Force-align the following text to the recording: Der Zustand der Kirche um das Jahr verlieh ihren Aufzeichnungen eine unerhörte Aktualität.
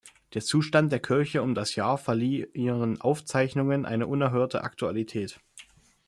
Der 0.33 0.41
Zustand 0.41 0.91
der 0.91 0.99
Kirche 0.99 1.43
um 1.43 1.53
das 1.53 1.75
Jahr 1.75 1.95
verlieh 1.95 2.47
ihren 2.55 2.99
Aufzeichnungen 3.01 3.85
eine 3.85 4.07
unerhörte 4.07 4.63
Aktualität. 4.63 5.39